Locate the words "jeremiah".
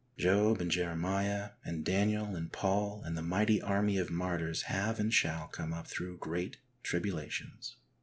0.71-1.51